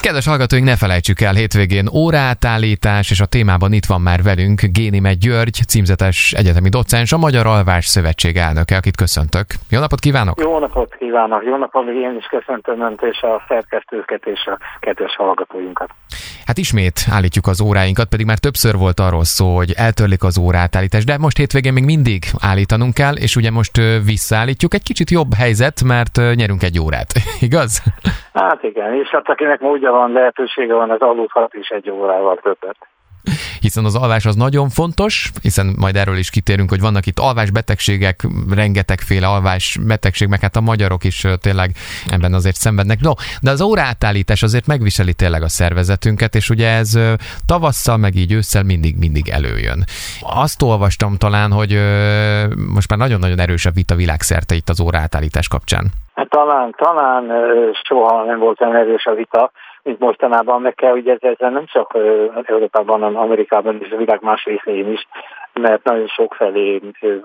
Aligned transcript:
Kedves 0.00 0.26
hallgatóink, 0.26 0.64
ne 0.64 0.76
felejtsük 0.76 1.20
el, 1.20 1.34
hétvégén 1.34 1.88
óraátállítás, 1.94 3.10
és 3.10 3.20
a 3.20 3.26
témában 3.26 3.72
itt 3.72 3.84
van 3.84 4.00
már 4.00 4.22
velünk 4.22 4.60
Génime 4.72 5.12
György, 5.14 5.58
címzetes 5.68 6.32
egyetemi 6.32 6.68
docens, 6.68 7.12
a 7.12 7.18
Magyar 7.18 7.46
Alvás 7.46 7.86
Szövetség 7.86 8.36
elnöke, 8.36 8.76
akit 8.76 8.96
köszöntök. 8.96 9.46
Jó 9.70 9.80
napot 9.80 10.00
kívánok! 10.00 10.40
Jó 10.40 10.58
napot 10.58 10.94
kívánok! 10.98 11.42
Jó 11.44 11.56
napot, 11.56 11.86
én 11.88 12.16
is 12.18 12.26
köszöntöm 12.26 12.80
Önt 12.80 13.02
és 13.02 13.20
a 13.22 13.44
szerkesztőket 13.48 14.26
és 14.26 14.46
a 14.46 14.58
kedves 14.80 15.16
hallgatóinkat. 15.16 15.90
Hát 16.46 16.58
ismét 16.58 17.00
állítjuk 17.10 17.46
az 17.46 17.60
óráinkat, 17.60 18.08
pedig 18.08 18.26
már 18.26 18.38
többször 18.38 18.74
volt 18.76 19.00
arról 19.00 19.24
szó, 19.24 19.56
hogy 19.56 19.72
eltörlik 19.76 20.22
az 20.24 20.38
órátállítás, 20.38 21.04
de 21.04 21.18
most 21.18 21.36
hétvégén 21.36 21.72
még 21.72 21.84
mindig 21.84 22.24
állítanunk 22.40 22.94
kell, 22.94 23.14
és 23.14 23.36
ugye 23.36 23.50
most 23.50 23.76
visszaállítjuk. 24.04 24.74
Egy 24.74 24.82
kicsit 24.82 25.10
jobb 25.10 25.34
helyzet, 25.34 25.84
mert 25.84 26.16
nyerünk 26.34 26.62
egy 26.62 26.78
órát, 26.80 27.10
igaz? 27.48 27.82
Hát 28.32 28.62
igen, 28.62 28.94
és 28.94 29.08
hát 29.08 29.28
akinek 29.28 29.60
módja 29.60 29.92
van, 29.98 30.12
lehetősége 30.12 30.74
van, 30.74 30.90
az 30.90 31.00
aludhat 31.00 31.54
is 31.54 31.68
egy 31.68 31.90
órával 31.90 32.36
többet 32.36 32.76
hiszen 33.60 33.84
az 33.84 33.96
alvás 33.96 34.26
az 34.26 34.34
nagyon 34.34 34.68
fontos, 34.68 35.30
hiszen 35.42 35.66
majd 35.78 35.96
erről 35.96 36.16
is 36.16 36.30
kitérünk, 36.30 36.70
hogy 36.70 36.80
vannak 36.80 37.06
itt 37.06 37.18
alvásbetegségek, 37.18 38.16
rengetegféle 38.54 39.26
alvás 39.26 39.78
betegség, 39.86 40.28
meg 40.28 40.40
hát 40.40 40.56
a 40.56 40.60
magyarok 40.60 41.04
is 41.04 41.24
tényleg 41.42 41.70
ebben 42.10 42.32
azért 42.34 42.56
szenvednek. 42.56 43.00
No, 43.00 43.12
de 43.42 43.50
az 43.50 43.62
óraátállítás 43.62 44.42
azért 44.42 44.66
megviseli 44.66 45.14
tényleg 45.14 45.42
a 45.42 45.48
szervezetünket, 45.48 46.34
és 46.34 46.50
ugye 46.50 46.68
ez 46.68 46.98
tavasszal, 47.46 47.96
meg 47.96 48.14
így 48.14 48.32
ősszel 48.32 48.62
mindig-mindig 48.62 49.28
előjön. 49.28 49.84
Azt 50.44 50.62
olvastam 50.62 51.16
talán, 51.16 51.52
hogy 51.52 51.72
most 52.74 52.90
már 52.90 52.98
nagyon-nagyon 52.98 53.38
erős 53.38 53.66
a 53.66 53.70
vita 53.70 53.94
világszerte 53.94 54.54
itt 54.54 54.68
az 54.68 54.80
óraátállítás 54.80 55.48
kapcsán. 55.48 55.84
Hát 56.14 56.28
talán, 56.28 56.74
talán 56.76 57.24
soha 57.82 58.24
nem 58.24 58.38
volt 58.38 58.60
olyan 58.60 58.76
erős 58.76 59.04
a 59.06 59.14
vita, 59.14 59.50
mint 59.88 60.00
mostanában, 60.00 60.60
meg 60.60 60.74
kell, 60.74 60.90
hogy 60.90 61.08
ez, 61.08 61.18
ezzel 61.20 61.50
nem 61.50 61.66
csak 61.66 61.94
Európában, 62.44 63.00
hanem 63.00 63.20
Amerikában 63.20 63.80
és 63.82 63.90
a 63.90 63.96
világ 63.96 64.22
más 64.22 64.44
részén 64.44 64.92
is, 64.92 65.06
mert 65.52 65.84
nagyon 65.84 66.06
sok 66.06 66.34
felé 66.34 66.80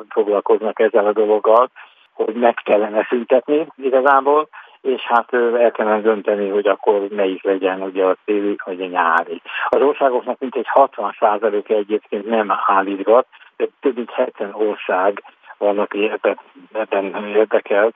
foglalkoznak 0.09 0.79
ezzel 0.79 1.05
a 1.05 1.13
dologgal, 1.13 1.69
hogy 2.13 2.35
meg 2.35 2.53
kellene 2.63 3.05
szüntetni 3.09 3.67
igazából, 3.77 4.47
és 4.81 5.01
hát 5.01 5.33
el 5.33 5.71
kellene 5.71 6.01
dönteni, 6.01 6.49
hogy 6.49 6.67
akkor 6.67 7.07
melyik 7.09 7.43
legyen 7.43 7.81
ugye 7.81 8.03
a 8.05 8.17
téli 8.25 8.55
vagy 8.65 8.81
a 8.81 8.85
nyári. 8.85 9.41
Az 9.69 9.81
országoknak 9.81 10.39
mintegy 10.39 10.67
60 10.67 11.15
e 11.19 11.37
egyébként 11.67 12.25
nem 12.25 12.53
állítgat, 12.65 13.27
de 13.57 13.67
több 13.79 13.95
mint 13.95 14.11
70 14.11 14.53
ország 14.53 15.23
vannak 15.57 15.93
ebben, 15.93 16.39
ebben 16.71 17.27
érdekelt, 17.27 17.95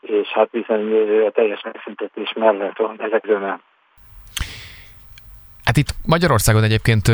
és 0.00 0.28
hát 0.28 0.50
bizony 0.50 0.92
a 1.26 1.30
teljes 1.30 1.62
megszüntetés 1.62 2.32
mellett 2.32 2.76
van 2.76 2.96
ezekről 2.98 3.38
Hát 5.70 5.78
itt 5.78 5.94
Magyarországon 6.04 6.62
egyébként 6.62 7.10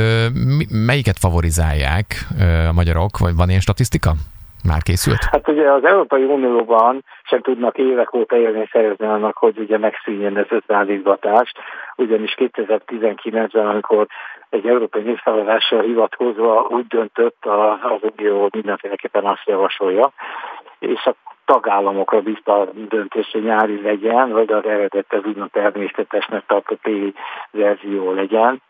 melyiket 0.69 1.19
favorizálják 1.19 2.29
a 2.69 2.73
magyarok, 2.73 3.19
vagy 3.19 3.35
van 3.35 3.49
ilyen 3.49 3.61
statisztika? 3.61 4.17
Már 4.67 4.83
készült? 4.83 5.25
Hát 5.31 5.49
ugye 5.49 5.73
az 5.73 5.85
Európai 5.85 6.25
Unióban 6.25 7.05
sem 7.23 7.41
tudnak 7.41 7.79
évek 7.79 8.15
óta 8.15 8.37
élni 8.37 8.69
szerezni 8.73 9.07
annak, 9.07 9.37
hogy 9.37 9.59
ugye 9.59 9.79
megszűnjön 9.79 10.37
ez 10.37 10.47
az 10.49 10.63
ugyanis 11.97 12.35
2019-ben, 12.39 13.67
amikor 13.67 14.07
egy 14.49 14.67
európai 14.67 15.03
népszavazásra 15.03 15.81
hivatkozva 15.81 16.67
úgy 16.69 16.87
döntött 16.87 17.45
az 17.83 18.01
Unió 18.17 18.49
mindenféleképpen 18.53 19.25
azt 19.25 19.47
javasolja, 19.47 20.13
és 20.79 21.05
a 21.05 21.15
tagállamokra 21.45 22.21
bízta 22.21 22.61
a 22.61 22.69
döntés, 22.89 23.31
hogy 23.33 23.43
nyári 23.43 23.83
legyen, 23.83 24.31
vagy 24.31 24.53
az 24.53 24.65
eredet 24.65 25.13
az 25.13 25.25
úgymond 25.25 25.51
természetesnek 25.51 26.47
tartott 26.47 26.83
téli 26.83 27.15
verzió 27.51 28.13
legyen. 28.13 28.63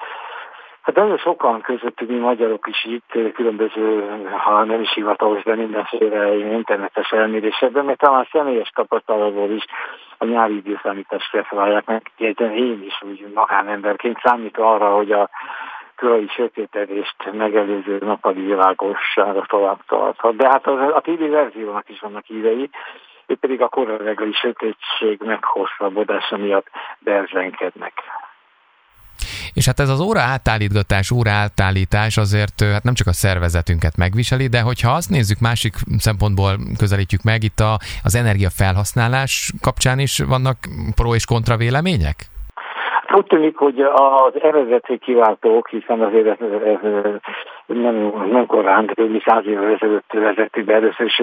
Hát 0.86 0.94
nagyon 0.94 1.18
sokan 1.18 1.60
közöttük 1.60 2.08
mi 2.08 2.16
magyarok 2.16 2.66
is 2.66 2.84
itt, 2.84 3.32
különböző, 3.34 4.04
ha 4.44 4.64
nem 4.64 4.80
is 4.80 4.92
hivatalos, 4.94 5.42
de 5.42 5.54
mindenféle 5.54 6.36
internetes 6.36 7.10
elmérésekben, 7.10 7.84
mert 7.84 7.98
talán 7.98 8.28
személyes 8.32 8.68
tapasztalatból 8.68 9.50
is 9.50 9.64
a 10.18 10.24
nyári 10.24 10.56
időszámítást 10.56 11.30
felválják 11.30 11.86
meg. 11.86 12.10
Én 12.38 12.82
is 12.86 13.02
úgy 13.02 13.26
magánemberként 13.34 14.20
számít 14.22 14.58
arra, 14.58 14.94
hogy 14.94 15.12
a 15.12 15.30
korai 15.96 16.28
sötétedést 16.28 17.32
megelőző 17.32 17.98
nappali 18.00 18.40
világossága 18.40 19.44
tovább 19.48 19.80
tarthat. 19.86 20.36
De 20.36 20.48
hát 20.48 20.66
az, 20.66 20.78
a 20.78 21.00
TV 21.00 21.30
verziónak 21.30 21.88
is 21.88 22.00
vannak 22.00 22.24
hívei, 22.24 22.70
ő 23.26 23.34
pedig 23.34 23.62
a 23.62 23.68
korai 23.68 24.32
sötétség 24.32 25.20
meghosszabbodása 25.24 26.36
miatt 26.36 26.66
berzenkednek. 26.98 27.92
És 29.58 29.66
hát 29.66 29.80
ez 29.80 29.88
az 29.88 30.00
óra 30.00 30.20
átállítgatás, 30.20 31.10
óra 31.10 31.30
átállítás 31.30 32.16
azért 32.16 32.60
hát 32.60 32.84
nem 32.88 32.94
csak 32.94 33.06
a 33.06 33.12
szervezetünket 33.12 33.96
megviseli, 33.96 34.46
de 34.46 34.60
hogyha 34.60 34.90
azt 34.90 35.10
nézzük 35.10 35.40
másik 35.40 35.74
szempontból 35.98 36.52
közelítjük 36.78 37.22
meg, 37.22 37.42
itt 37.42 37.60
a, 37.60 37.72
az 38.04 38.14
energia 38.22 38.50
felhasználás 38.60 39.52
kapcsán 39.62 39.98
is 39.98 40.14
vannak 40.34 40.56
pro 40.94 41.14
és 41.14 41.24
kontra 41.24 41.56
vélemények? 41.56 42.18
Úgy 43.18 43.26
tűnik, 43.26 43.56
hogy 43.56 43.80
az 43.80 44.34
eredeti 44.42 44.98
kiváltók, 44.98 45.68
hiszen 45.68 46.00
azért 46.00 46.26
ez, 46.26 46.46
ez, 46.72 46.82
ez 47.04 47.12
nem, 47.66 48.12
nem 48.30 48.46
korán, 48.46 48.90
de 48.94 49.04
mi 49.04 49.20
száz 49.24 49.46
évvel 49.46 49.72
ezelőtt 49.72 50.12
vezettük 50.12 50.64
be 50.64 50.74
először, 50.74 51.06
és 51.06 51.22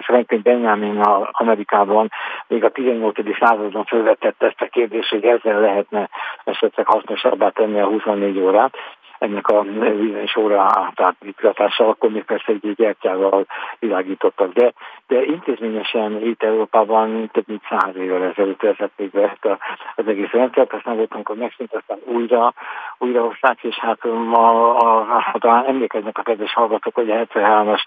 Franklin 0.00 0.40
Benjamin 0.42 1.00
a 1.00 1.28
Amerikában 1.32 2.10
még 2.46 2.64
a 2.64 2.70
18. 2.70 3.38
században 3.38 3.84
felvetette 3.84 4.46
ezt 4.46 4.60
a 4.60 4.66
kérdést, 4.66 5.10
hogy 5.10 5.24
ezzel 5.24 5.60
lehetne 5.60 6.08
esetleg 6.44 6.86
hasznosabbá 6.86 7.48
tenni 7.48 7.80
a 7.80 7.86
24 7.86 8.38
órát 8.38 8.74
ennek 9.18 9.48
a 9.48 9.62
villanyos 9.62 10.36
óra 10.36 10.60
átállítása, 10.60 11.88
akkor 11.88 12.10
még 12.10 12.24
persze 12.24 12.52
egy 12.52 12.74
gyertyával 12.74 13.46
világítottak. 13.78 14.52
De, 14.52 14.72
de 15.06 15.24
intézményesen 15.24 16.26
itt 16.26 16.42
Európában 16.42 17.30
több 17.32 17.44
mint 17.46 17.62
száz 17.68 17.96
évvel 17.96 18.22
ezelőtt 18.22 18.60
vezették 18.60 19.10
be 19.10 19.22
ezt 19.22 19.44
a, 19.44 19.58
az 19.96 20.06
egész 20.06 20.30
rendszert, 20.30 20.72
aztán 20.72 20.96
voltunk, 20.96 21.28
hogy 21.28 21.36
megszűnt, 21.36 21.74
aztán 21.74 21.98
újra, 22.04 22.54
újrahozták, 22.98 23.62
és 23.62 23.78
hát 23.78 24.04
a, 24.04 24.32
a, 24.32 25.00
a, 25.16 25.36
talán 25.38 25.64
emlékeznek 25.64 26.18
a 26.18 26.22
kedves 26.22 26.52
hallgatók, 26.52 26.94
hogy 26.94 27.10
a 27.10 27.14
73-as 27.14 27.80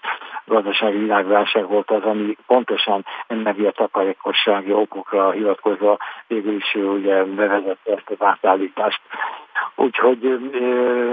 gazdasági 0.44 0.98
világválság 0.98 1.68
volt 1.68 1.90
az, 1.90 2.02
ami 2.02 2.36
pontosan 2.46 3.04
a 3.28 3.70
takarékossági 3.70 4.72
okokra 4.72 5.30
hivatkozva 5.30 5.96
végül 6.26 6.54
is 6.54 6.74
ugye 6.74 7.24
bevezette 7.24 7.92
ezt 7.92 8.10
az 8.10 8.26
átállítást. 8.26 9.00
Úgyhogy 9.74 10.38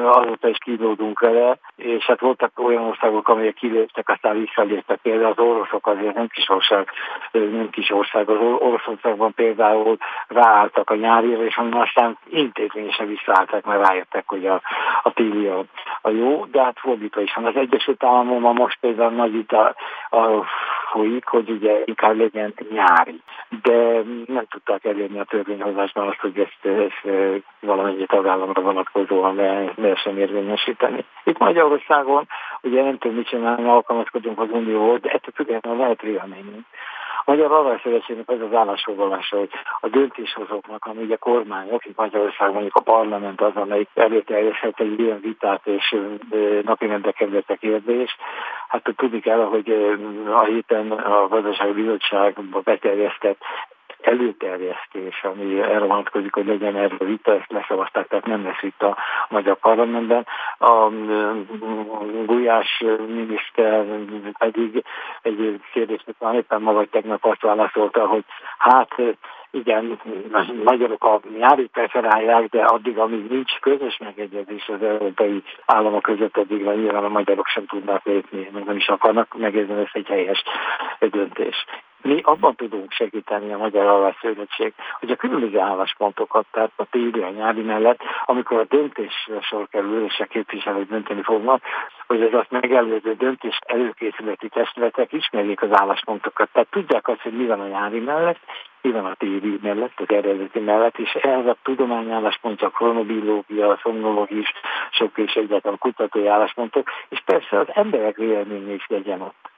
azóta 0.06 0.48
is 0.48 0.58
kínlódunk 0.58 1.20
vele, 1.20 1.58
és 1.86 2.06
hát 2.06 2.20
voltak 2.20 2.52
olyan 2.60 2.84
országok, 2.84 3.28
amelyek 3.28 3.54
kiléptek, 3.54 4.10
aztán 4.10 4.40
visszaléptek. 4.40 5.00
Például 5.02 5.32
az 5.32 5.40
oroszok 5.40 5.88
azért 5.88 6.16
nem 6.16 6.28
kis 6.28 6.50
ország, 6.50 6.90
nem 7.32 7.70
kis 7.70 7.90
ország. 7.90 8.30
Az 8.30 8.38
Oroszországban 8.60 9.34
például 9.34 9.98
ráálltak 10.28 10.90
a 10.90 10.96
nyárira, 10.96 11.44
és 11.44 11.60
aztán 11.72 12.18
intézményesen 12.30 13.08
visszaálltak, 13.08 13.66
mert 13.66 13.88
rájöttek, 13.88 14.24
hogy 14.28 14.46
a, 14.46 14.62
a 15.04 15.14
téli 15.14 15.48
a, 15.48 15.64
a 16.02 16.10
jó, 16.10 16.46
de 16.46 16.64
hát 16.64 16.80
fordítva 16.80 17.22
is 17.22 17.34
van. 17.34 17.46
Az 17.46 17.56
Egyesült 17.56 18.04
Államokban 18.04 18.54
most 18.54 18.78
például 18.80 19.12
nagy 19.12 19.46
a, 20.10 20.46
folyik, 20.92 21.26
hogy 21.26 21.50
ugye 21.50 21.82
inkább 21.86 22.18
legyen 22.18 22.54
nyári. 22.72 23.22
De 23.62 24.02
nem 24.26 24.46
tudták 24.50 24.86
elérni 24.86 25.20
a 25.20 25.24
törvényhozásban 25.24 26.08
azt, 26.08 26.20
hogy 26.20 26.40
ezt, 26.40 26.76
ezt 26.78 27.16
valamennyi 27.60 28.06
tagállamra 28.06 28.62
vonatkozóan 28.62 29.36
lehessen 29.76 30.18
érvényesíteni. 30.18 31.06
Itt 31.24 31.38
Magyarországon 31.76 32.28
ugye 32.62 32.84
nem 32.84 32.98
tudom 32.98 33.18
mit 33.18 33.28
csinálni, 33.28 33.68
alkalmazkodunk 33.68 34.40
az 34.40 34.50
Unióhoz, 34.52 35.02
de 35.02 35.10
ettől 35.10 35.34
függetlenül 35.36 35.80
lehet 35.80 36.02
véleményünk. 36.02 36.66
A 37.20 37.32
Magyar 37.32 37.52
Alványszövetségnek 37.52 38.30
az 38.30 38.42
az 38.42 38.54
állásfoglalása, 38.54 39.38
hogy 39.38 39.50
a 39.80 39.88
döntéshozóknak, 39.88 40.86
ami 40.86 41.04
ugye 41.04 41.16
kormányok, 41.16 41.86
itt 41.86 41.98
Magyarország 41.98 42.52
mondjuk 42.52 42.76
a 42.76 42.82
parlament 42.82 43.42
az, 43.42 43.56
amelyik 43.56 43.90
előterjeszthet 43.94 44.80
egy 44.80 45.00
ilyen 45.00 45.20
vitát 45.22 45.68
és 45.68 45.96
napirendre 46.64 47.12
került 47.12 47.50
a 47.50 47.56
kérdés. 47.56 48.18
Hát 48.68 48.94
tudni 48.96 49.20
kell, 49.20 49.44
hogy 49.44 49.98
a 50.28 50.44
héten 50.44 50.92
a 50.92 51.28
gazdasági 51.28 51.72
bizottság 51.72 52.42
beterjesztett 52.64 53.42
előterjesztés, 54.06 55.24
ami 55.24 55.62
erre 55.62 55.86
vonatkozik, 55.86 56.34
hogy 56.34 56.46
legyen 56.46 56.76
erről 56.76 57.08
vita, 57.08 57.34
ezt 57.36 57.52
leszavazták, 57.52 58.08
tehát 58.08 58.26
nem 58.26 58.44
lesz 58.44 58.62
itt 58.64 58.82
a 58.82 58.98
magyar 59.30 59.56
parlamentben. 59.56 60.26
A 60.58 60.90
Gulyás 62.26 62.84
miniszter 63.08 63.86
pedig 64.38 64.84
egy 65.22 65.62
kérdést, 65.72 66.16
talán 66.20 66.36
éppen 66.36 66.62
maga 66.62 66.86
tegnap 66.86 67.26
azt 67.26 67.42
válaszolta, 67.42 68.08
hogy 68.08 68.24
hát 68.58 68.96
igen, 69.56 70.00
magyarok 70.64 71.04
a 71.04 71.20
nyári 71.38 71.68
preferálják, 71.68 72.50
de 72.50 72.64
addig, 72.64 72.98
amíg 72.98 73.30
nincs 73.30 73.60
közös 73.60 73.98
megegyezés 73.98 74.68
az 74.68 74.82
európai 74.82 75.44
államok 75.66 76.02
között, 76.02 76.38
addig 76.38 76.64
nyilván 76.64 77.04
a 77.04 77.10
magyarok 77.10 77.48
sem 77.48 77.66
tudnak 77.66 78.06
lépni, 78.06 78.50
meg 78.54 78.64
nem 78.64 78.76
is 78.76 78.88
akarnak 78.88 79.38
megérzni, 79.38 79.74
ez 79.74 79.90
egy 79.92 80.08
helyes 80.08 80.44
döntés. 81.00 81.66
Mi 82.06 82.22
abban 82.24 82.56
tudunk 82.56 82.92
segíteni 82.92 83.54
a 83.54 83.58
Magyar 83.58 83.86
Alvás 83.86 84.18
Szövetség, 84.22 84.74
hogy 85.00 85.12
a 85.12 85.16
különböző 85.16 85.60
álláspontokat, 85.60 86.46
tehát 86.52 86.72
a 86.76 86.86
téli, 86.86 87.22
a 87.22 87.30
nyári 87.30 87.62
mellett, 87.62 88.00
amikor 88.26 88.60
a 88.60 88.66
döntésre 88.76 89.42
sor 89.42 89.68
kerül, 89.70 90.06
és 90.06 90.20
a 90.20 90.26
képviselők 90.26 90.90
dönteni 90.90 91.22
fognak, 91.22 91.62
hogy 92.08 92.22
az 92.22 92.34
azt 92.34 92.52
megelőző 92.52 93.14
döntés 93.14 93.60
előkészületi 93.66 94.50
testületek 94.50 95.14
ismerjék 95.14 95.62
az 95.62 95.70
álláspontokat. 95.72 96.50
Tehát 96.52 96.70
tudják 96.72 97.08
azt, 97.08 97.22
hogy 97.22 97.38
mi 97.38 97.46
van 97.46 97.60
a 97.60 97.68
nyári 97.68 98.00
mellett, 98.00 98.40
mi 98.82 98.92
van 98.92 99.06
a 99.06 99.16
téli 99.16 99.60
mellett, 99.62 100.00
az 100.00 100.10
eredeti 100.10 100.60
mellett, 100.60 100.98
és 100.98 101.14
ehhez 101.14 101.46
a 101.46 101.58
tudományálláspontja, 101.64 102.68
a 102.68 102.72
kronobiológia, 102.72 103.70
a 103.70 103.80
szomnológia 103.82 104.44
sok 104.92 105.18
és 105.18 105.34
egyáltalán 105.34 105.78
kutatói 105.78 106.28
álláspontok, 106.28 106.90
és 107.10 107.22
persze 107.26 107.60
az 107.60 107.68
emberek 107.74 108.16
véleménye 108.16 108.74
is 108.74 108.86
legyen 108.88 109.22
ott 109.22 109.54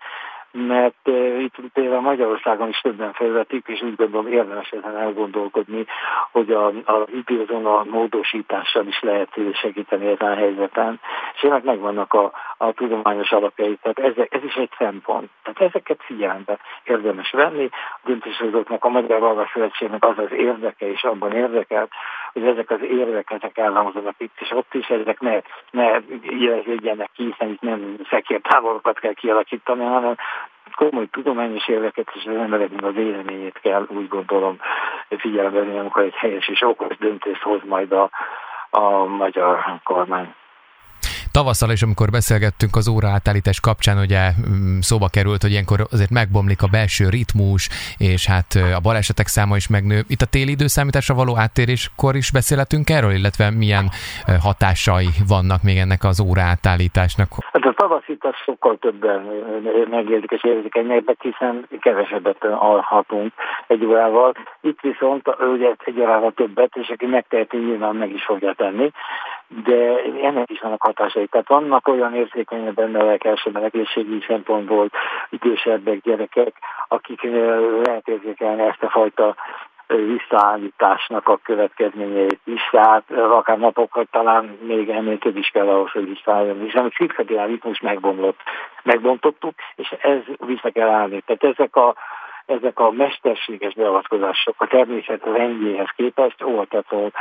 mert 0.52 1.08
itt 1.40 1.56
például 1.74 2.02
Magyarországon 2.02 2.70
is 2.70 2.80
többen 2.80 3.14
felvetik, 3.14 3.68
és 3.68 3.82
úgy 3.82 3.96
gondolom 3.96 4.28
érdemes 4.28 4.70
ezen 4.70 4.98
elgondolkodni, 4.98 5.86
hogy 6.32 6.52
a, 6.52 6.66
a 6.68 7.08
időzóna 7.14 7.84
módosítással 7.84 8.88
is 8.88 9.02
lehet 9.02 9.30
segíteni 9.54 10.08
ezen 10.08 10.32
a 10.32 10.36
helyzeten, 10.36 11.00
és 11.34 11.42
ennek 11.42 11.64
megvannak 11.64 12.14
a, 12.14 12.32
a 12.58 12.72
tudományos 12.72 13.32
alapjai, 13.32 13.78
tehát 13.82 14.00
ez, 14.00 14.26
ez 14.30 14.44
is 14.44 14.56
egy 14.56 14.72
szempont. 14.78 15.30
Tehát 15.44 15.62
ezeket 15.74 16.04
figyelembe 16.04 16.60
érdemes 16.84 17.32
venni, 17.32 17.70
a 17.72 18.00
döntéshozóknak, 18.06 18.84
a 18.86 18.90
Magyar 18.90 19.20
Valga 19.20 19.50
Szövetségnek 19.54 20.06
az 20.06 20.18
az 20.18 20.32
érdeke, 20.32 20.92
és 20.92 21.04
abban 21.04 21.32
érdekelt, 21.32 21.90
hogy 22.34 22.48
ezek 22.48 22.70
az 22.70 22.82
érvek, 22.82 23.32
ezek 23.32 23.58
elhangzanak 23.58 24.16
itt 24.18 24.36
és 24.40 24.52
ott 24.52 24.74
is, 24.74 24.88
ezek 24.88 25.20
ne, 25.20 25.40
ne 25.72 26.00
jeleződjenek 26.22 27.10
ki, 27.16 27.24
hiszen 27.24 27.50
itt 27.50 27.62
nem 27.62 27.96
szekértávolokat 28.10 29.00
kell 29.00 29.14
kialakítani, 29.14 29.84
hanem 29.84 30.16
komoly 30.76 31.08
tudományos 31.12 31.68
érveket 31.68 32.12
és 32.14 32.26
az 32.26 32.36
embereknek 32.36 32.84
a 32.84 32.92
véleményét 32.92 33.60
kell 33.62 33.86
úgy 33.90 34.08
gondolom 34.08 34.58
figyelembe 35.10 35.60
venni, 35.60 35.78
amikor 35.78 36.04
egy 36.04 36.16
helyes 36.16 36.48
és 36.48 36.62
okos 36.62 36.98
döntést 36.98 37.42
hoz 37.42 37.62
majd 37.66 37.92
a, 37.92 38.10
a 38.70 39.06
magyar 39.06 39.80
kormány. 39.84 40.34
Tavasszal 41.32 41.72
is, 41.72 41.82
amikor 41.82 42.10
beszélgettünk 42.10 42.76
az 42.76 42.88
óraátállítás 42.88 43.60
kapcsán, 43.60 43.98
ugye 43.98 44.22
mm, 44.30 44.80
szóba 44.80 45.08
került, 45.08 45.42
hogy 45.42 45.52
ilyenkor 45.52 45.80
azért 45.92 46.10
megbomlik 46.10 46.62
a 46.62 46.68
belső 46.72 47.10
ritmus, 47.10 47.70
és 47.98 48.28
hát 48.28 48.50
a 48.76 48.80
balesetek 48.80 49.28
száma 49.28 49.56
is 49.56 49.68
megnő. 49.68 50.04
Itt 50.08 50.22
a 50.22 50.26
téli 50.26 50.52
időszámításra 50.52 51.16
való 51.16 51.38
áttéréskor 51.38 52.16
is 52.16 52.32
beszélhetünk 52.32 52.90
erről, 52.90 53.12
illetve 53.12 53.52
milyen 53.52 53.86
hatásai 54.42 55.10
vannak 55.28 55.64
még 55.64 55.78
ennek 55.78 56.04
az 56.04 56.22
óraátállításnak? 56.22 57.28
Hát 57.54 57.66
a 57.66 57.74
tavaszit 57.74 58.24
az 58.24 58.36
sokkal 58.46 58.78
többen 58.78 59.20
megérzik 59.90 60.32
és 60.32 60.44
érzékenyebbek, 60.44 61.18
hiszen 61.22 61.68
kevesebbet 61.80 62.44
alhatunk 62.44 63.34
egy 63.68 63.86
órával. 63.86 64.34
Itt 64.62 64.80
viszont 64.82 65.28
ugye 65.56 65.74
egy 65.86 66.00
órával 66.00 66.32
többet, 66.32 66.76
és 66.76 66.90
aki 66.90 67.06
megteheti, 67.06 67.58
nyilván 67.58 67.96
meg 67.96 68.12
is 68.12 68.24
fogja 68.24 68.54
tenni 68.54 68.92
de 69.48 70.02
ennek 70.22 70.52
is 70.52 70.60
vannak 70.60 70.82
hatásai. 70.82 71.28
Tehát 71.28 71.48
vannak 71.48 71.88
olyan 71.88 72.16
érzékenyebb 72.16 72.80
emberek 72.80 73.24
elsőben 73.24 73.64
egészségügyi 73.64 74.24
szempontból, 74.28 74.90
idősebbek, 75.30 76.02
gyerekek, 76.02 76.54
akik 76.88 77.22
lehet 77.84 78.08
érzékelni 78.08 78.62
ezt 78.62 78.84
a 78.84 78.90
fajta 78.90 79.36
visszaállításnak 79.88 81.28
a 81.28 81.40
következményeit 81.44 82.40
is, 82.44 82.70
tehát 82.72 83.12
akár 83.12 83.58
napokat 83.58 84.08
talán 84.12 84.58
még 84.62 84.90
ennél 84.90 85.18
több 85.18 85.38
is 85.38 85.48
kell 85.48 85.68
ahhoz, 85.68 85.92
hogy 85.92 86.08
visszaálljon, 86.08 86.60
hiszen 86.60 86.86
a 86.86 86.90
cirkadián 86.90 87.48
ritmus 87.48 87.80
megbomlott, 87.80 88.40
megbontottuk, 88.84 89.54
és 89.76 89.96
ez 90.02 90.20
vissza 90.46 90.70
kell 90.70 90.90
állni. 90.90 91.22
Tehát 91.26 91.44
ezek 91.44 91.76
a 91.76 91.96
ezek 92.48 92.80
a 92.80 92.92
mesterséges 92.92 93.74
beavatkozások 93.74 94.56
a 94.58 94.68
természet 94.68 95.24
rendjéhez 95.24 95.90
képest 95.96 96.44
oltató 96.44 97.12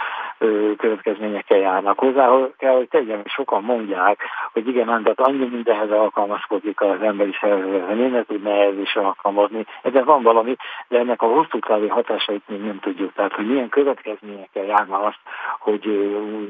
következményekkel 0.77 1.59
járnak 1.59 1.99
hozzá, 1.99 2.31
kell, 2.59 2.75
hogy 2.77 2.89
tegyen, 2.89 3.23
sokan 3.25 3.63
mondják, 3.63 4.21
hogy 4.53 4.69
igen, 4.69 4.89
ám, 4.89 5.03
tehát 5.03 5.21
annyi 5.21 5.49
mindenhez 5.49 5.91
alkalmazkodik 5.91 6.81
az 6.81 7.03
emberi 7.03 7.37
szervezet, 7.41 7.87
hogy 7.87 8.11
ne 8.11 8.25
tudna 8.25 8.51
ehhez 8.51 8.79
is 8.79 8.97
alkalmazni. 8.97 9.67
Ebben 9.83 10.05
van 10.05 10.23
valami, 10.23 10.57
de 10.89 10.99
ennek 10.99 11.23
a 11.23 11.27
hosszú 11.27 11.59
távú 11.59 11.89
hatásait 11.89 12.43
még 12.49 12.61
nem 12.61 12.79
tudjuk. 12.81 13.13
Tehát, 13.13 13.33
hogy 13.33 13.47
milyen 13.47 13.69
következményekkel 13.69 14.65
járna 14.65 14.99
azt, 14.99 15.21
hogy 15.59 15.85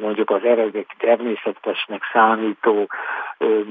mondjuk 0.01 0.31
az 0.31 0.45
eredeti 0.45 0.95
természetesnek 0.99 2.03
számító 2.13 2.89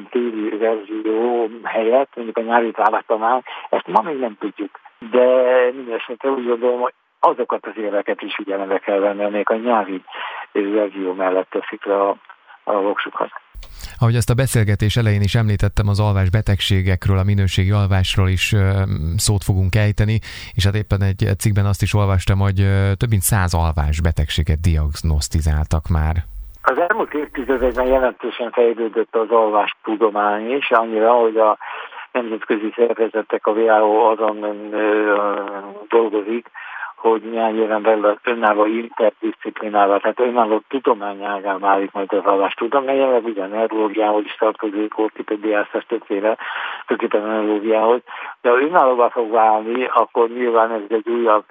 téli 0.10 0.58
verzió 0.58 1.50
helyett, 1.64 2.10
mondjuk 2.16 2.38
a 2.38 2.42
nyári 2.42 2.72
távlattanál, 2.72 3.44
ezt 3.70 3.88
ma 3.88 4.02
még 4.02 4.20
nem 4.20 4.36
tudjuk 4.40 4.80
de 5.12 5.26
mindesetre 5.74 6.30
úgy 6.30 6.46
gondolom, 6.46 6.80
hogy 6.80 6.94
azokat 7.20 7.66
az 7.66 7.74
éveket 7.78 8.22
is 8.22 8.36
figyelembe 8.36 8.80
kell 8.80 9.00
venni, 9.00 9.24
amelyek 9.24 9.50
a 9.50 9.56
nyári 9.56 10.04
verzió 10.52 11.14
mellett 11.14 11.50
teszik 11.50 11.86
le 11.86 12.02
a, 12.02 12.18
a 12.64 12.74
voksukat. 12.74 13.30
Ahogy 14.00 14.16
ezt 14.16 14.30
a 14.30 14.34
beszélgetés 14.34 14.96
elején 14.96 15.22
is 15.22 15.36
említettem, 15.36 15.88
az 15.88 16.00
alvás 16.00 16.30
betegségekről, 16.30 17.18
a 17.18 17.24
minőségi 17.24 17.72
alvásról 17.72 18.30
is 18.30 18.56
szót 19.16 19.44
fogunk 19.44 19.76
ejteni, 19.76 20.20
és 20.54 20.66
hát 20.66 20.76
éppen 20.76 21.02
egy 21.02 21.28
cikkben 21.38 21.66
azt 21.66 21.82
is 21.82 21.94
olvastam, 21.94 22.40
hogy 22.40 22.56
több 22.98 23.10
mint 23.10 23.22
száz 23.22 23.54
alvás 23.54 24.02
betegséget 24.02 24.62
diagnosztizáltak 24.62 25.88
már. 25.88 26.16
Az 26.68 26.78
elmúlt 26.78 27.14
évtizedekben 27.14 27.86
jelentősen 27.86 28.52
fejlődött 28.52 29.16
az 29.16 29.30
alvás 29.30 29.76
tudomány 29.84 30.52
is, 30.52 30.72
annyira, 30.72 31.12
hogy 31.12 31.38
a 31.38 31.58
nemzetközi 32.12 32.74
szervezetek, 32.76 33.48
a 33.48 33.52
WHO 33.52 34.12
azon 34.12 34.70
dolgozik, 35.88 36.50
hogy 36.96 37.22
néhány 37.22 37.60
éven 37.60 37.82
belül 37.82 38.06
az 38.06 38.18
önálló 38.24 38.66
interdisciplinálva, 38.66 40.00
tehát 40.00 40.20
önálló 40.20 40.62
tudományágá 40.68 41.58
válik 41.58 41.92
majd 41.92 42.14
az 42.14 42.26
állás 42.26 42.54
tudomány, 42.54 42.96
jelenleg 42.96 43.26
ugye 43.26 43.48
neurológiához 43.48 44.24
is 44.26 44.36
tartozik, 44.36 45.00
ortopédiászás 45.00 45.86
többféle, 45.88 46.38
töképen 46.88 47.22
neurológiához, 47.22 48.02
de 48.42 48.50
ha 48.50 48.62
önállóvá 48.62 49.10
fog 49.10 49.32
válni, 49.32 49.86
akkor 49.86 50.30
nyilván 50.30 50.72
ez 50.72 50.82
egy 50.88 51.10
újabb 51.10 51.44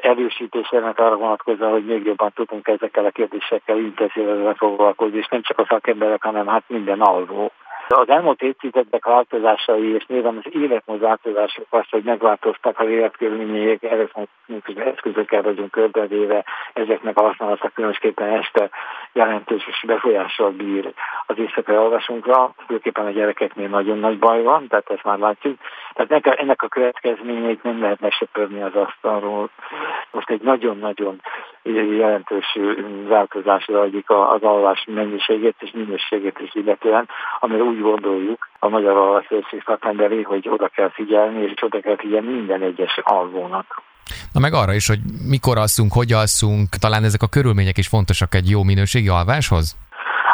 erősítésének 0.00 0.98
arra 0.98 1.16
vonatkozóan, 1.16 1.70
hogy 1.70 1.84
még 1.84 2.04
jobban 2.04 2.32
tudunk 2.34 2.68
ezekkel 2.68 3.04
a 3.04 3.10
kérdésekkel 3.10 3.78
intenzíven 3.78 4.54
foglalkozni, 4.54 5.18
és 5.18 5.28
nem 5.28 5.42
csak 5.42 5.58
a 5.58 5.66
szakemberek, 5.68 6.22
hanem 6.22 6.46
hát 6.46 6.64
minden 6.66 7.00
alvó. 7.00 7.52
Az 7.88 8.08
elmúlt 8.08 8.42
évtizedek 8.42 9.04
változásai, 9.04 9.94
és 9.94 10.06
nyilván 10.06 10.40
az 10.44 10.54
életmód 10.54 11.00
változások 11.00 11.66
az, 11.70 11.84
hogy 11.90 12.02
megváltoztak 12.02 12.80
az 12.80 12.88
életkörülmények, 12.88 13.82
elektronikus 13.82 14.74
eszközökkel 14.74 15.42
vagyunk 15.42 15.70
körbevéve, 15.70 16.44
ezeknek 16.72 17.18
a 17.18 17.22
használata 17.22 17.68
különösképpen 17.68 18.28
este 18.28 18.70
jelentős 19.12 19.84
befolyással 19.86 20.50
bír 20.50 20.92
az 21.26 21.38
éjszakai 21.38 21.76
alvásunkra, 21.76 22.54
főképpen 22.66 23.06
a 23.06 23.10
gyerekeknél 23.10 23.68
nagyon 23.68 23.98
nagy 23.98 24.18
baj 24.18 24.42
van, 24.42 24.66
tehát 24.68 24.90
ezt 24.90 25.04
már 25.04 25.18
látjuk. 25.18 25.58
Tehát 25.94 26.26
ennek 26.26 26.62
a 26.62 26.68
következményeit 26.68 27.62
nem 27.62 27.80
lehet 27.80 28.00
megsöpörni 28.00 28.62
az 28.62 28.74
asztalról. 28.74 29.50
Most 30.10 30.30
egy 30.30 30.42
nagyon-nagyon 30.42 31.20
jelentős 31.98 32.58
változás 33.08 33.64
zajlik 33.70 34.10
az 34.10 34.42
alvás 34.42 34.84
mennyiségét 34.86 35.56
és 35.58 35.70
minőségét 35.74 36.38
is 36.38 36.54
illetően, 36.54 37.08
amire 37.40 37.62
úgy 37.62 37.80
gondoljuk 37.80 38.48
a 38.58 38.68
Magyar 38.68 38.96
Alvaszövetség 38.96 39.62
szakemberé, 39.66 40.22
hogy 40.22 40.48
oda 40.48 40.68
kell 40.68 40.90
figyelni, 40.90 41.42
és 41.42 41.62
oda 41.62 41.80
kell 41.80 41.96
figyelni 41.96 42.32
minden 42.32 42.62
egyes 42.62 43.00
alvónak. 43.02 43.82
Na 44.32 44.40
meg 44.40 44.52
arra 44.52 44.72
is, 44.72 44.86
hogy 44.88 44.98
mikor 45.28 45.58
alszunk, 45.58 45.92
hogy 45.92 46.12
alszunk, 46.12 46.68
talán 46.68 47.04
ezek 47.04 47.22
a 47.22 47.28
körülmények 47.28 47.78
is 47.78 47.88
fontosak 47.88 48.34
egy 48.34 48.50
jó 48.50 48.62
minőségi 48.62 49.08
alváshoz? 49.08 49.76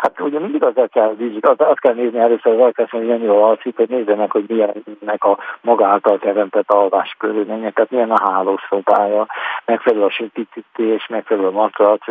Hát 0.02 0.21
ugye 0.21 0.38
mindig 0.38 0.62
az 0.62 0.73
kell, 0.92 1.16
az, 1.40 1.54
azt 1.57 1.80
kell 1.80 1.95
nézni 1.95 2.19
először, 2.19 2.59
hogy 2.59 2.75
kell 2.75 2.87
hogy 2.90 3.23
jól 3.23 3.42
alszik, 3.42 3.76
hogy 3.76 3.88
nézzenek, 3.88 4.30
hogy 4.30 4.45
milyennek 4.49 5.25
a 5.25 5.38
maga 5.61 5.87
által 5.87 6.19
teremtett 6.19 6.71
alvás 6.71 7.14
körülmények, 7.19 7.75
tehát 7.75 7.90
milyen 7.90 8.11
a 8.11 8.30
hálószobája, 8.30 9.26
megfelelő 9.64 10.04
a 10.04 10.11
sötétítés, 10.11 11.07
megfelelő 11.07 11.47
a 11.47 11.50
matrac, 11.50 12.04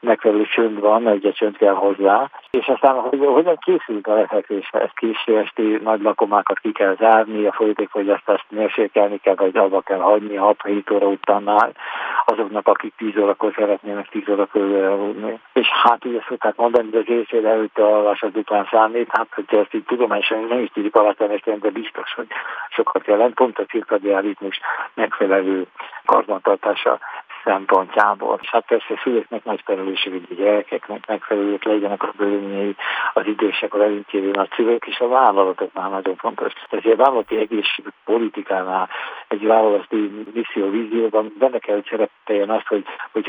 megfelelő 0.00 0.44
csönd 0.44 0.80
van, 0.80 1.06
ugye 1.06 1.32
csönd 1.32 1.56
kell 1.56 1.74
hozzá, 1.74 2.30
és 2.50 2.66
aztán 2.66 2.94
hogy, 2.94 3.20
hogyan 3.24 3.56
készült 3.56 4.06
a 4.06 4.14
lefekvésre, 4.14 4.80
ezt 4.80 4.96
késő 4.98 5.38
esti 5.38 5.80
nagy 5.82 6.02
lakomákat 6.02 6.58
ki 6.58 6.72
kell 6.72 6.96
zárni, 6.98 7.46
a 7.46 7.52
folyétékfogyasztást 7.52 8.44
mérsékelni 8.48 9.18
kell, 9.18 9.34
vagy 9.34 9.56
abba 9.56 9.80
kell 9.80 10.00
hagyni 10.00 10.36
6-7 10.38 10.94
óra 10.94 11.06
után 11.06 11.74
azoknak, 12.24 12.68
akik 12.68 12.94
10 12.96 13.16
órakor 13.16 13.52
szeretnének 13.56 14.08
10 14.08 14.28
óra 14.28 14.46
körül 14.46 14.84
aludni. 14.84 15.40
És 15.52 15.68
hát 15.68 16.04
ugye 16.04 16.20
szokták 16.28 16.56
mondani, 16.56 16.88
hogy 16.90 17.00
az 17.00 17.08
alvás 17.74 18.22
az 18.22 18.30
után 18.34 18.68
számít, 18.70 19.08
hát 19.12 19.28
hogyha 19.34 19.58
ezt 19.58 19.74
így 19.74 19.84
tudományosan 19.84 20.44
nem 20.44 20.58
is 20.58 20.70
tudjuk 20.72 20.96
alattani, 20.96 21.42
de 21.44 21.70
biztos, 21.70 22.12
hogy 22.14 22.26
sokat 22.70 23.06
jelent, 23.06 23.34
pont 23.34 23.58
a 23.58 23.64
cirkadián 23.64 24.22
ritmus 24.22 24.60
megfelelő 24.94 25.66
karbantartása 26.04 26.98
szempontjából. 27.46 28.38
És 28.42 28.50
hát 28.50 28.66
persze 28.66 29.00
szülőknek 29.02 29.44
nagy 29.44 29.62
felelősség, 29.64 30.12
hogy 30.12 30.26
a 30.30 30.42
gyerekeknek 30.42 31.06
megfelelők 31.06 31.64
legyenek 31.64 32.02
a 32.02 32.12
bőrényei, 32.16 32.76
az 33.12 33.26
idősek, 33.26 33.74
a 33.74 33.78
rendkívül 33.78 34.30
nagy 34.30 34.50
szülők, 34.56 34.86
és 34.86 34.98
a 34.98 35.08
vállalatoknál 35.08 35.90
nagyon 35.90 36.16
fontos. 36.16 36.52
Tehát 36.68 36.84
a 36.86 36.96
vállalati 36.96 37.36
egészség 37.36 37.84
politikánál, 38.04 38.88
egy 39.28 39.46
vállalati 39.46 40.26
misszió, 40.34 40.70
vízióban 40.70 41.32
benne 41.38 41.58
kell, 41.58 41.74
hogy 41.74 41.88
szerepeljen 41.90 42.50
azt, 42.50 42.66
hogy, 42.66 42.84
hogy 43.12 43.26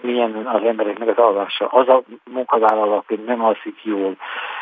milyen 0.00 0.46
az 0.46 0.62
embereknek 0.62 1.08
az 1.08 1.18
alvása. 1.18 1.66
Az 1.66 1.88
a 1.88 2.02
munkavállaló, 2.30 2.92
aki 2.92 3.14
nem 3.14 3.44
alszik 3.44 3.84
jól, 3.84 4.16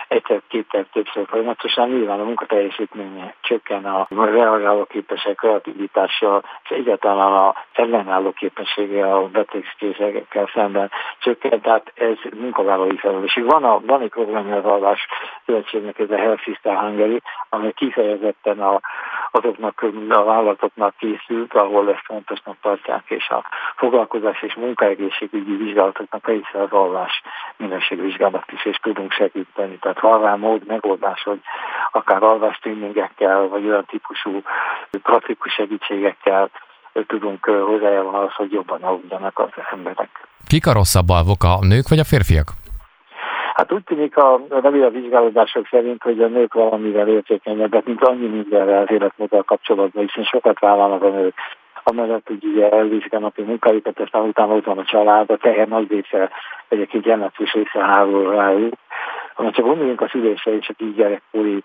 egyszer, 0.08 0.42
kétszer, 0.48 0.86
többször 0.92 1.26
folyamatosan, 1.26 1.88
nyilván 1.88 2.20
a 2.20 2.25
munkateljesítménye 2.25 3.34
csökken 3.40 3.84
a 3.84 4.06
reagáló 4.10 4.84
képesek 4.84 5.34
kreativitással, 5.34 6.42
és 6.62 6.70
egyáltalán 6.70 7.32
a 7.32 7.54
ellenálló 7.72 8.32
képessége 8.32 9.14
a 9.14 9.28
betegségekkel 9.28 10.50
szemben 10.54 10.90
csökken, 11.18 11.60
tehát 11.60 11.92
ez 11.94 12.16
munkavállalói 12.34 12.96
felelősség. 12.96 13.44
Van, 13.44 13.64
a, 13.64 13.80
van 13.86 14.00
egy 14.00 14.10
programja 14.10 14.56
az 14.56 14.64
Alvás 14.64 15.06
Szövetségnek, 15.46 15.98
ez 15.98 16.10
a 16.10 16.16
Health 16.16 16.42
System 16.42 16.76
Hungary, 16.76 17.22
amely 17.48 17.72
kifejezetten 17.72 18.60
a, 18.60 18.80
azoknak 19.30 19.82
a 20.08 20.25
vállalatoknak 20.25 20.94
készült, 20.98 21.54
ahol 21.54 21.90
ezt 21.90 22.04
fontosnak 22.04 22.56
tartják, 22.60 23.02
és 23.06 23.28
a 23.28 23.44
foglalkozás 23.76 24.42
és 24.42 24.54
munkaegészségügyi 24.54 25.56
vizsgálatoknak 25.56 26.26
része 26.26 26.62
az 26.62 26.70
alvás 26.70 27.22
minőségvizsgálat 27.56 28.52
is, 28.52 28.64
és 28.64 28.76
tudunk 28.76 29.12
segíteni. 29.12 29.78
Tehát 29.78 29.95
van 30.00 30.20
rá 30.20 30.34
mód, 30.34 30.66
megoldás, 30.66 31.22
hogy 31.22 31.40
akár 31.92 32.22
alvás 32.22 32.60
vagy 33.50 33.66
olyan 33.66 33.84
típusú 33.86 34.42
praktikus 35.02 35.52
segítségekkel 35.52 36.50
tudunk 37.06 37.44
hozzájárulni 37.44 38.16
ahhoz, 38.16 38.34
hogy 38.34 38.52
jobban 38.52 38.82
aludjanak 38.82 39.38
az 39.38 39.50
emberek. 39.70 40.28
Kik 40.46 40.66
a 40.66 40.72
rosszabb 40.72 41.08
alvok, 41.08 41.42
a 41.42 41.58
nők 41.60 41.88
vagy 41.88 41.98
a 41.98 42.04
férfiak? 42.04 42.48
Hát 43.54 43.72
úgy 43.72 43.84
tűnik 43.84 44.16
a, 44.16 44.32
a 44.84 44.90
vizsgálódások 44.90 45.66
szerint, 45.70 46.02
hogy 46.02 46.22
a 46.22 46.26
nők 46.26 46.54
valamivel 46.54 47.08
értékenyebbek, 47.08 47.84
mint 47.84 48.02
annyi 48.02 48.26
mindenre 48.26 48.78
az 48.78 48.90
életmóddal 48.90 49.42
kapcsolatban, 49.42 50.06
hiszen 50.06 50.24
sokat 50.24 50.58
vállalnak 50.58 51.02
a 51.02 51.08
nők 51.08 51.34
amellett, 51.88 52.26
hogy 52.26 52.44
ugye 52.44 52.70
elvészik 52.70 53.12
a 53.12 53.18
napi 53.18 53.42
munkájukat, 53.42 54.00
aztán 54.00 54.22
utána 54.22 54.54
ott 54.54 54.64
van 54.64 54.78
a 54.78 54.84
család, 54.84 55.30
a 55.30 55.36
teher 55.36 55.68
nagy 55.68 55.90
része, 55.90 56.30
egyébként 56.68 57.04
jelentős 57.04 57.52
része 57.52 57.84
hárul 57.84 58.34
rájuk. 58.34 58.74
Ha 59.37 59.50
csak 59.50 59.64
gondoljunk 59.64 60.00
a 60.00 60.09
szülésre 60.09 60.57
és 60.57 60.69
a 60.69 60.85
gyerekkori 60.97 61.64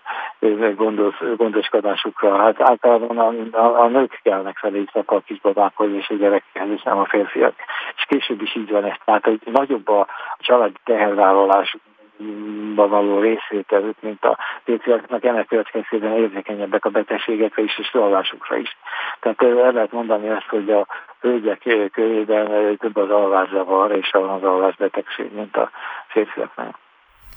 gondos, 0.76 1.22
gondoskodásukra, 1.36 2.36
hát 2.36 2.60
általában 2.60 3.18
a, 3.18 3.58
a, 3.58 3.82
a 3.82 3.88
nők 3.88 4.20
kellnek 4.22 4.56
felé 4.56 4.84
a 5.06 5.20
kisbabákhoz 5.20 5.92
és 5.92 6.08
a 6.08 6.14
gyerekekhez, 6.14 6.70
és 6.70 6.82
nem 6.82 6.98
a 6.98 7.04
férfiak. 7.04 7.54
És 7.96 8.04
később 8.08 8.42
is 8.42 8.56
így 8.56 8.70
van 8.70 8.84
ez. 8.84 8.96
Tehát, 9.04 9.24
hogy 9.24 9.40
nagyobb 9.44 9.88
a 9.88 10.06
családi 10.38 10.78
tehervállalás 10.84 11.76
való 12.74 13.18
részvételük, 13.20 13.96
mint 14.00 14.24
a 14.24 14.38
férfiaknak 14.64 15.24
ennek 15.24 15.46
következtében 15.46 16.12
érzékenyebbek 16.12 16.84
a 16.84 16.90
betegségekre 16.90 17.62
is, 17.62 17.78
és 17.78 17.94
alvásukra 17.94 18.56
is. 18.56 18.76
Tehát 19.20 19.42
el 19.42 19.72
lehet 19.72 19.92
mondani 19.92 20.28
azt, 20.28 20.48
hogy 20.48 20.70
a 20.70 20.86
hölgyek 21.20 21.90
körében 21.92 22.76
több 22.76 22.96
az 22.96 23.10
alvászavar 23.10 23.96
és 23.96 24.12
az 24.12 24.42
alvásbetegség, 24.42 25.32
mint 25.32 25.56
a 25.56 25.70
férfiaknál. 26.06 26.80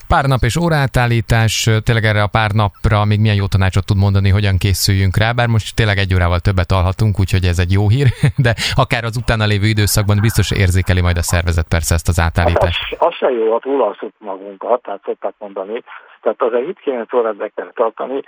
Pár 0.08 0.24
nap 0.24 0.42
és 0.48 0.56
órátállítás, 0.64 1.54
tényleg 1.84 2.04
erre 2.04 2.22
a 2.22 2.34
pár 2.36 2.50
napra 2.50 3.04
még 3.10 3.20
milyen 3.20 3.40
jó 3.42 3.46
tanácsot 3.54 3.86
tud 3.86 3.98
mondani, 4.04 4.30
hogyan 4.38 4.56
készüljünk 4.64 5.16
rá, 5.22 5.28
bár 5.38 5.48
most 5.54 5.76
tényleg 5.78 5.98
egy 5.98 6.14
órával 6.14 6.40
többet 6.46 6.72
alhatunk, 6.78 7.14
úgyhogy 7.22 7.44
ez 7.52 7.58
egy 7.64 7.72
jó 7.78 7.84
hír, 7.94 8.08
de 8.46 8.52
akár 8.82 9.04
az 9.04 9.16
utána 9.22 9.50
lévő 9.52 9.66
időszakban 9.74 10.18
biztos 10.26 10.48
érzékeli 10.62 11.02
majd 11.06 11.18
a 11.22 11.28
szervezet 11.32 11.68
persze 11.74 11.94
ezt 11.94 12.08
az 12.12 12.18
átállítást. 12.26 12.80
Hát 12.82 13.00
az, 13.00 13.06
az 13.06 13.14
se 13.20 13.28
jó, 13.30 13.52
ha 13.52 13.58
túlalszunk 13.58 14.14
magunkat, 14.18 14.82
tehát 14.82 15.02
szokták 15.04 15.34
mondani, 15.38 15.76
tehát 16.22 16.42
az 16.42 16.52
a 16.52 16.62
7-9 16.84 17.16
órát 17.16 17.36
be 17.36 17.48
kell 17.54 17.70
tartani, 17.74 18.20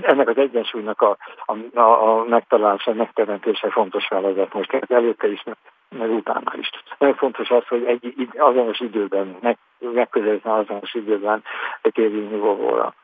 ennek 0.00 0.28
az 0.28 0.38
egyensúlynak 0.38 1.00
a, 1.00 1.16
a, 1.46 1.78
a, 1.80 1.88
a 2.08 2.24
megtalálása, 2.24 2.92
megteremtése 2.92 3.70
fontos 3.70 4.06
feladat 4.06 4.52
most. 4.52 4.72
Előtte 4.88 5.28
is, 5.28 5.42
meg 5.88 6.10
utána 6.10 6.52
is. 6.58 6.70
Nagyon 6.98 7.14
fontos 7.14 7.50
az, 7.50 7.66
hogy 7.66 7.84
egy 7.84 8.28
azonos 8.38 8.80
időben, 8.80 9.36
meg, 9.40 9.58
megközelítve 9.78 10.52
azonos 10.52 10.94
időben 10.94 11.42
térjünk 11.82 12.30
nyugovóra. 12.30 12.94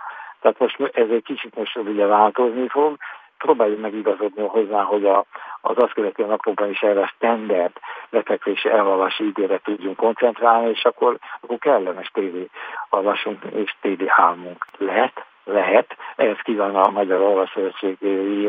Tehát 0.40 0.58
most 0.58 0.80
ez 0.80 1.08
egy 1.10 1.22
kicsit 1.24 1.54
most 1.56 1.76
ugye 1.76 2.06
változni 2.06 2.68
fog, 2.68 2.96
próbáljuk 3.38 3.80
meg 3.80 3.92
hozzá, 4.46 4.82
hogy 4.82 5.06
a, 5.06 5.24
az 5.60 5.76
azt 5.76 5.92
követő 5.92 6.26
napokban 6.26 6.70
is 6.70 6.80
erre 6.80 7.00
a 7.00 7.12
standard 7.16 7.72
lefekvési 8.10 8.68
elvallási 8.68 9.26
időre 9.26 9.58
tudjunk 9.64 9.96
koncentrálni, 9.96 10.68
és 10.70 10.84
akkor, 10.84 11.18
akkor 11.40 11.58
kellemes 11.58 12.10
tévé 12.12 12.48
alvasunk 12.88 13.44
és 13.54 13.74
tévé 13.80 14.04
álmunk 14.08 14.66
lehet, 14.78 15.24
lehet, 15.44 15.96
ehhez 16.16 16.38
kíván 16.42 16.74
a 16.74 16.90
Magyar 16.90 17.20
Alvásszövetség 17.20 17.96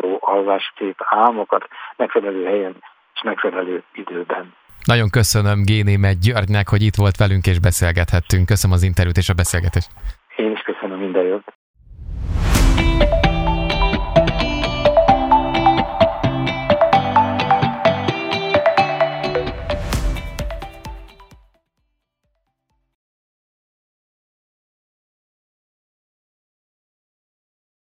jó 0.02 0.18
alváskép 0.20 0.96
álmokat 1.06 1.68
megfelelő 1.96 2.46
helyen 2.46 2.76
megfelelő 3.24 3.84
időben. 3.94 4.54
Nagyon 4.84 5.10
köszönöm 5.10 5.64
Génémet 5.64 6.20
Györgynek, 6.20 6.70
hogy 6.70 6.82
itt 6.82 6.96
volt 6.96 7.18
velünk 7.18 7.48
és 7.48 7.60
beszélgethettünk. 7.60 8.46
Köszönöm 8.46 8.76
az 8.76 8.84
interjút 8.84 9.18
és 9.18 9.30
a 9.30 9.34
beszélgetést. 9.34 9.90